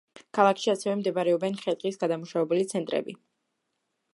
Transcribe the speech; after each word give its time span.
ქალაქში 0.35 0.69
ასევე 0.73 0.95
მდებარეობენ 1.01 1.59
ხე-ტყის 1.65 2.01
გადამამუშავებელი 2.05 2.67
ცენტრები. 2.73 3.17